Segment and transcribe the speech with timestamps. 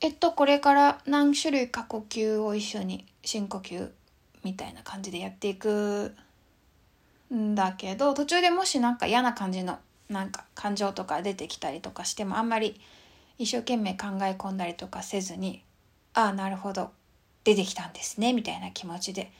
[0.00, 3.90] えっとこれから何種類か呼吸を一緒に深呼吸
[4.44, 6.14] みたいな感じでやっていく
[7.34, 12.80] んだけど途中でもしなんか嫌な感じのなんか感情とか出てきたりとかしてもあんまり
[13.38, 15.62] 一生懸命考え込んだりとかせずに
[16.14, 16.90] ああなるほど
[17.44, 19.30] 出てきたんですねみたいな気持ちで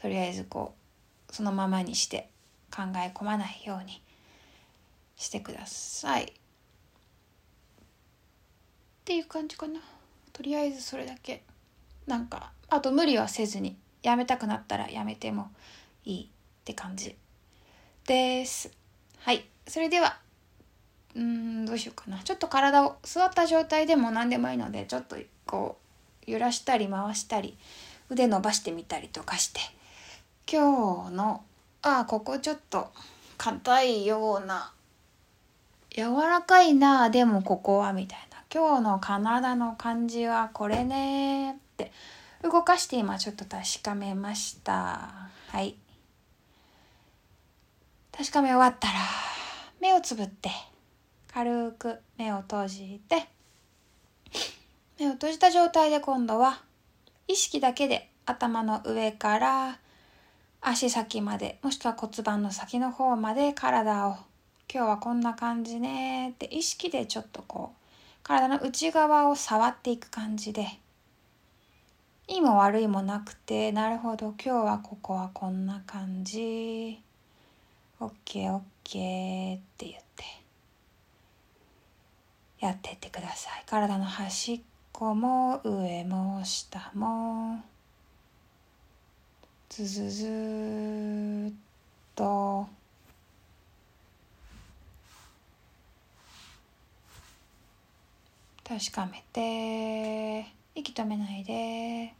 [0.00, 0.74] とりあえずこ
[1.30, 2.28] うそのままにして
[2.74, 4.00] 考え込まないように
[5.16, 6.24] してください。
[6.24, 6.28] っ
[9.04, 9.80] ていう感じかな。
[10.36, 11.42] とりあえずそれだけ。
[12.06, 15.50] なんかあと無理はせずにやめたくなったらやめても
[16.04, 16.26] いいっ
[16.66, 17.16] て感じ
[18.06, 18.70] です。
[19.20, 19.46] はい。
[19.66, 20.18] それでは、
[21.14, 22.18] うん、どうしようかな。
[22.18, 25.78] ちょっと体を座った状態でも何でもいいので、ちょっとこ
[26.26, 27.56] う、揺らしたり回したり、
[28.10, 29.60] 腕伸ばしてみたりとかして、
[30.52, 31.42] 今日の、
[31.80, 32.92] ああ、ここちょっと
[33.38, 34.72] 硬いような、
[35.90, 38.25] 柔らかいな、でもここは、みたいな。
[38.52, 41.92] 今日の体の感じはこれねって
[42.42, 45.10] 動かして今ちょっと確かめました。
[45.48, 45.76] はい。
[48.16, 48.94] 確かめ終わったら、
[49.80, 50.50] 目をつぶって
[51.32, 53.28] 軽く目を閉じて
[54.98, 56.62] 目を閉じた状態で今度は
[57.28, 59.78] 意識だけで頭の上から
[60.62, 64.16] 足先までもしくは骨盤の先の方まで体を
[64.72, 67.85] 今日はこんな感じねって意識でちょっとこう
[68.26, 70.66] 体の内側を触っていく感じで
[72.26, 77.00] いいも悪いもなくてなるほど今日はここはこんな感じ
[78.00, 79.58] OKOK って言っ
[80.16, 80.24] て
[82.58, 83.62] やってってください。
[83.64, 87.62] 体の端っこも上も下も
[89.68, 90.26] ずずず
[91.50, 91.52] っ
[92.16, 92.66] と
[98.78, 102.12] 確かめて息止めないで。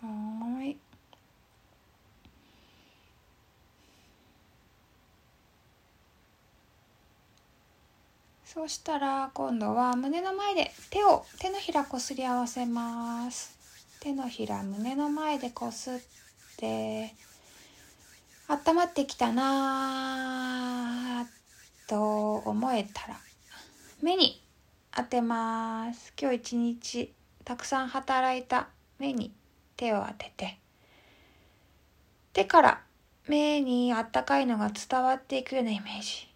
[0.00, 0.76] はい。
[8.44, 13.56] そうしたら今度は胸の前で手を手のひらこすり合わせます。
[14.00, 16.00] 手のひら胸の前でこすっ
[16.56, 17.14] て
[18.48, 21.24] 温まってきたな
[21.86, 23.16] と思えたら
[24.02, 24.42] 目に
[24.94, 26.12] 当てます。
[26.20, 27.12] 今日一日
[27.44, 29.32] たくさん働いた目に
[29.76, 30.58] 手を当てて。
[32.32, 32.82] 手から
[33.28, 36.28] 目にあったかいのが伝わっていくようなイメージ。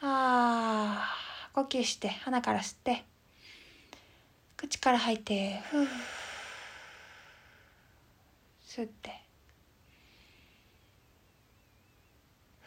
[0.00, 3.04] ああ呼吸して鼻から吸って。
[4.56, 5.86] 口から吐いてふう
[8.66, 9.10] 吸って。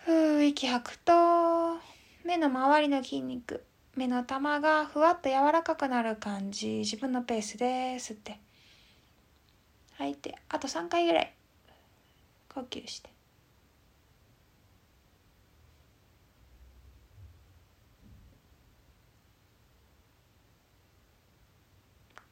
[0.05, 1.13] ふう息吐くと
[2.27, 3.63] 目の周りの筋肉
[3.95, 8.38] 目の玉がふわっと柔らかくなる感じ自分のペースで吸って。
[9.97, 11.33] 吐いてあと3回ぐらい。
[12.53, 13.09] 呼吸して。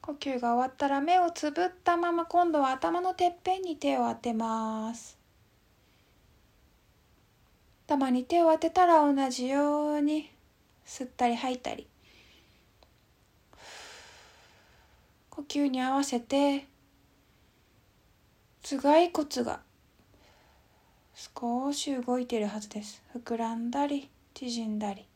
[0.02, 5.15] 呼吸が終わったら目をつぶったまま今度は頭のてっぺんに手を当てます。
[7.86, 10.28] 頭に手を当てたら同じように
[10.84, 11.86] 吸ったり吐いたり。
[15.30, 16.66] 呼吸に合わせて
[18.62, 19.60] 頭蓋骨が
[21.14, 23.00] 少し動いているはずです。
[23.14, 25.06] 膨らんだり縮んだり。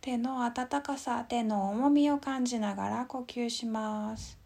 [0.00, 4.43] 手の温かさ手の重みを感じながら呼吸します。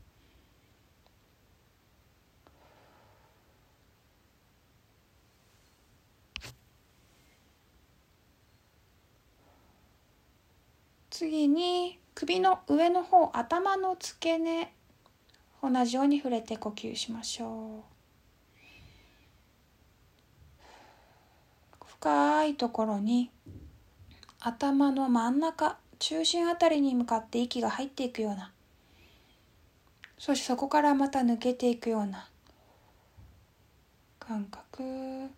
[11.18, 14.72] 次に首の上の方頭の付け根
[15.60, 17.82] 同じように触れて呼吸しましょ
[21.80, 21.84] う。
[21.84, 23.32] 深いところに
[24.38, 28.52] 頭の真ん中中心あたりに向かって息が入っていくような
[30.18, 32.28] そしてそこからまた抜けていくような
[34.20, 35.37] 感覚。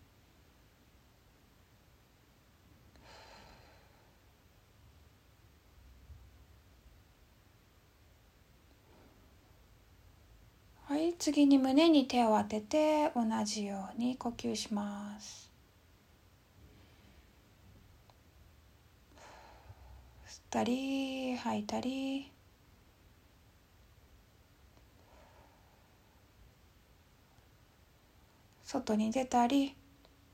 [10.90, 15.48] はい次に胸に手を当てて同じように呼吸します。
[20.26, 22.32] ったり吐いたり。
[28.64, 29.76] 外に出たり。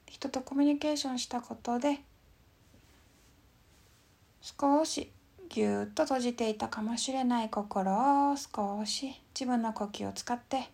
[0.07, 1.99] 人とコミュニケーションしたことで
[4.41, 5.13] 少し
[5.51, 10.71] ぎゅっと閉じていたかもしれない心を少し自分の呼吸を使って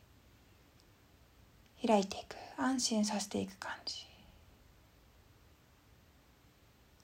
[1.85, 4.07] 開いていく安心させていく感じ。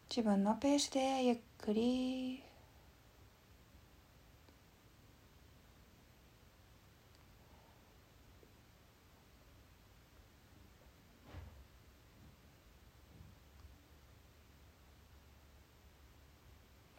[0.09, 2.45] 自分のペースでゆっくり。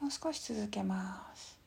[0.01, 1.58] もう少し続けます。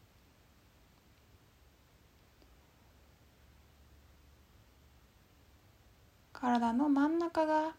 [6.43, 7.73] 体の真ん中が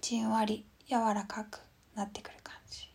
[0.00, 1.58] じんわり柔らかく
[1.96, 2.88] なってくる感じ。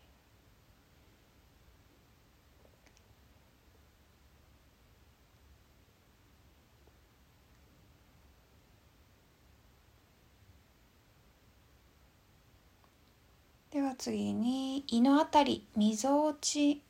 [13.72, 16.81] では次に胃のあたりみぞおち。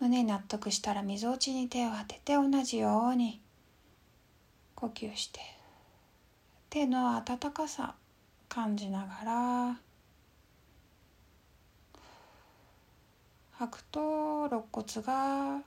[0.00, 3.40] 胸納得したらみぞおちに手を当てて同じように
[4.74, 5.61] 呼吸して。
[6.72, 7.94] 手の温かさ
[8.48, 9.76] 感じながら
[13.58, 15.60] 吐くと肋骨が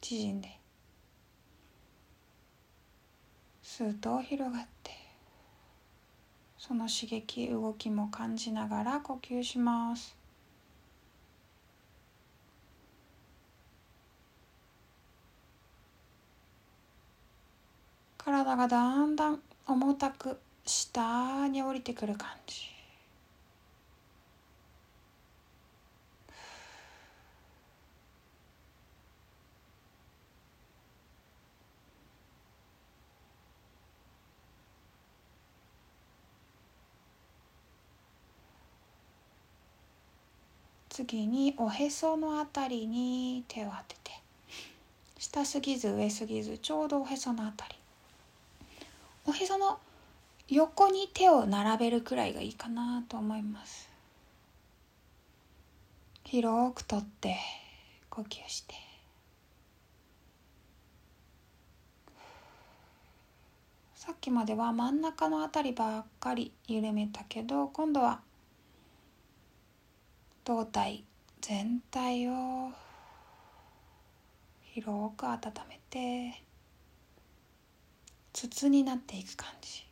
[0.00, 0.48] 縮んで
[3.60, 4.92] スーッと広がって
[6.56, 10.16] その刺激動きも感じながら呼吸します。
[18.18, 22.76] 体がだんだん重たく下に降りてくる感じ。
[40.90, 44.12] 次におへそのあたりに手を当てて。
[45.18, 47.74] 下すぎず上すぎずちょうどおへそのあたり。
[49.26, 49.78] おへその
[50.48, 53.90] 横に手を並べるくらいがいいかなと思います。
[56.24, 57.36] 広くとって
[58.08, 58.74] 呼吸して。
[63.94, 68.20] さっきまでは真ん中のあたりばっかり緩めたけど今度は
[70.44, 71.02] 胴体
[71.40, 72.70] 全体を
[74.62, 75.38] 広く温
[75.68, 76.45] めて
[78.36, 79.86] 筒になっていく感じ。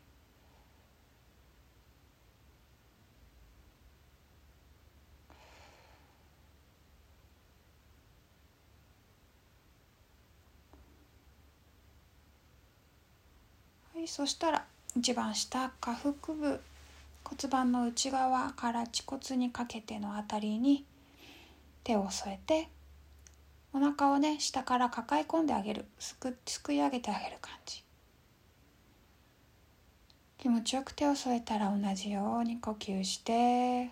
[13.95, 16.61] はいそしたら一番下下腹部
[17.25, 20.85] 骨盤の内側から恥骨にかけてのあたりに
[21.83, 22.69] 手を添えて
[23.73, 25.87] お腹をね下から抱え込んであげる。
[25.99, 27.84] すくすくい上げてあげる感じ。
[30.45, 33.91] 気持ちよく手を添えたら同じように呼吸して。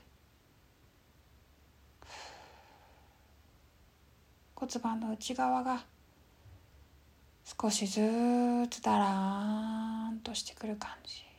[4.54, 5.82] 骨盤の内側が
[7.58, 11.31] 少しずつだらーんとしてくる感じ。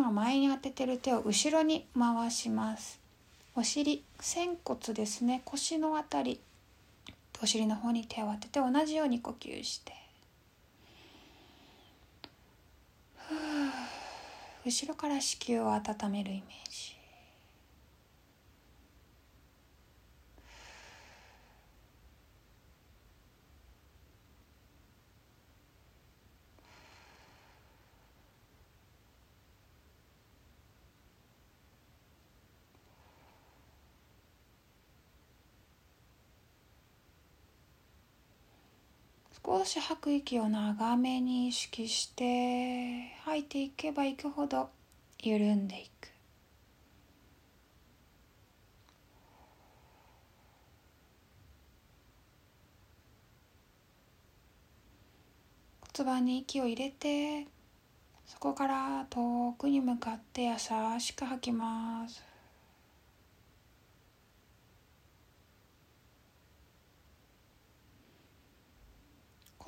[0.00, 2.98] 今前に当ててる手を後ろに回します。
[3.54, 5.42] お尻仙骨ですね。
[5.44, 6.40] 腰のあたり。
[7.42, 9.92] お尻の方に手を当てて同じように呼吸して。
[14.64, 16.99] 後ろから子宮を温めるイメージ。
[39.44, 44.70] 少し吐く息を長めに意識して吐いていけばいくほど
[45.22, 46.08] 緩んでいく。
[55.98, 57.46] 骨盤に息を入れて
[58.24, 60.52] そこから遠くに向かって優
[60.98, 62.29] しく吐きます。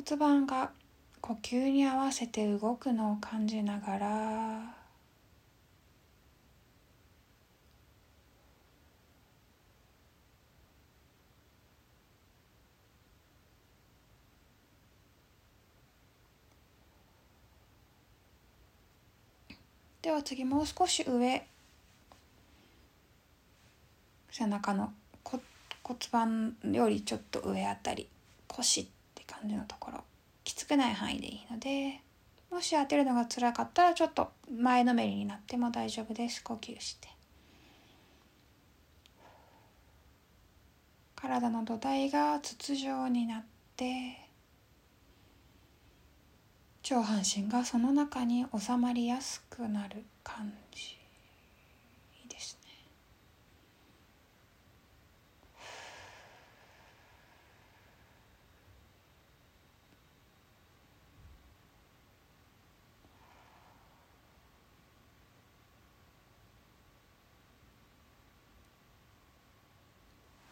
[0.04, 0.73] 骨盤が
[1.21, 4.75] 呼吸に合わせて動くのを感じながら
[20.02, 21.47] では次もう少し上
[24.32, 24.92] 背中の
[25.23, 25.42] 骨
[26.11, 28.09] 盤よりちょっと上あたり
[28.49, 29.01] 腰って
[29.42, 30.04] 感じのところ。
[30.44, 32.00] きつくない範囲でいいので
[32.50, 36.42] もし当てるのが辛かったらちょっと前のめりになっても大丈夫です。
[36.42, 37.08] 呼吸して。
[41.16, 43.44] 体の土台が筒状になっ
[43.76, 44.22] て
[46.82, 50.96] 上半身がその中に収まりやすくなる感じ
[52.22, 52.70] いいですね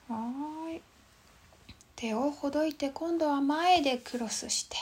[0.08, 0.82] はい
[2.00, 4.76] 手をほどいて今度は前でクロスして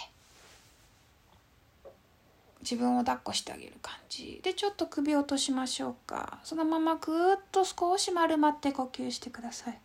[2.61, 4.41] 自分を抱っこしてあげる感じ。
[4.45, 6.39] でちょっと首を落としましょうか。
[6.45, 9.79] そのままぐーっと少し丸まって呼吸してください。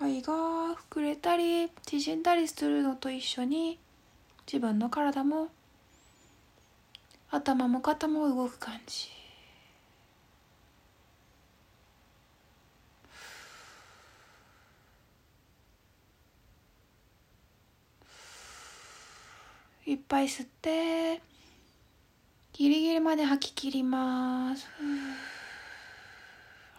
[0.00, 0.32] 肺が
[0.90, 3.78] 膨れたり縮んだりするのと一緒に
[4.48, 5.48] 自分の体も
[7.34, 9.08] 頭も肩も動く感じ。
[19.86, 21.22] いっぱい吸って
[22.52, 24.68] ギリギリまで吐き切ります。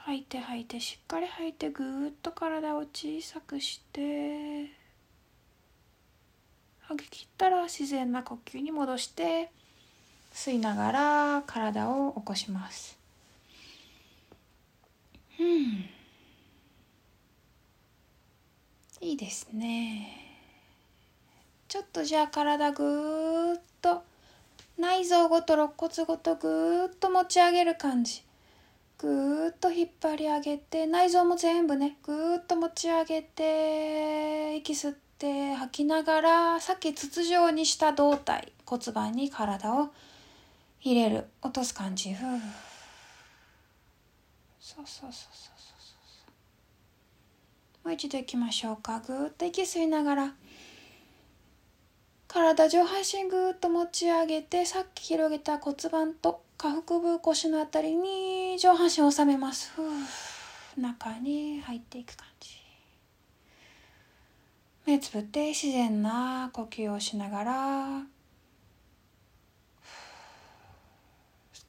[0.05, 4.67] 吐いて吐いてしっかり吐いてぐーっと体を小さくして
[6.81, 9.49] 吐き切ったら自然な呼吸に戻して
[10.33, 12.97] 吸いながら体を起こします。
[15.39, 15.85] うん。
[19.01, 20.23] いいですね。
[21.67, 24.03] ちょっとじゃあ体ぐーっと
[24.77, 28.23] 内臓ごと肋骨ごとぐーっと持ち上げる感じ。
[28.97, 39.89] ぐーっと引っ張り上げて内臓も全部ねぐーっと持ち上げて息吸って吐きながらさっき筒状にした胴体骨盤に体を
[40.83, 41.27] 入れる。
[41.41, 42.13] 落とす感じ。
[42.13, 42.39] ふう
[44.59, 45.51] そうそうそうそうそ
[47.83, 49.01] うもう一度いきましょうか。
[49.05, 50.33] ぐーっと息吸いながら。
[52.27, 59.71] 体上半身ぐーっと持ち上げてさっき広げた骨盤と下腹部腰のあたりに上半身を収めます。
[59.71, 59.85] ふう。
[60.81, 62.57] 中に入っていく感じ。
[64.85, 68.01] 目つぶって自然な呼吸をしながら。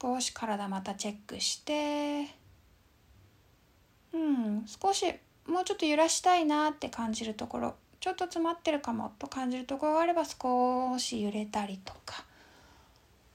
[0.01, 2.27] 少し体またチェックして
[4.13, 5.05] うん少し
[5.47, 12.23] もうちょっと揺らしたいなって感じるところちょっと詰まってるかもと感じるところがあれば少し揺れたりとか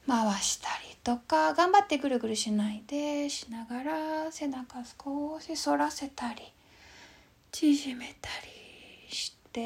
[0.06, 6.42] 回したりとか頑張ってぐるぐるしないでしながら背中少し反らせたり
[7.52, 8.28] 縮めた
[9.08, 9.60] りして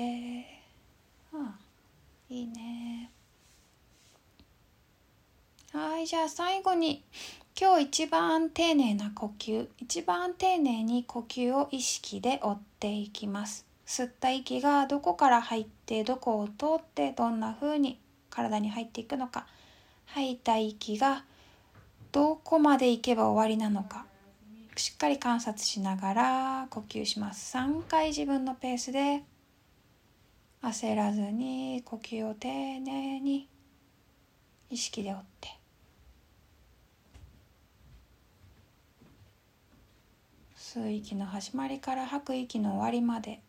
[1.32, 1.54] うん
[2.30, 3.10] いいね
[5.72, 7.02] はじゃあ最後に
[7.58, 13.64] 今日一番丁寧な呼吸一番丁寧に呼吸を意識で追っていきます。
[13.86, 19.46] 吸った息がどこから入ってどこを通ってどんな風に体に入っていくのか。
[20.04, 21.24] 吐いた息が
[22.12, 24.04] どこまで行けば終わりなのか。
[24.76, 27.56] しっかり観察しながら呼吸します。
[27.56, 29.22] 3回自分のペースで
[30.60, 33.48] 焦らずに呼吸を丁寧に
[34.68, 35.63] 意識で追って。
[40.74, 43.40] 吸う息の始まりから吐く息の終わりまで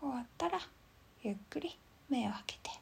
[0.00, 0.58] 終わったら
[1.22, 1.76] ゆっくり
[2.08, 2.79] 目を開けて。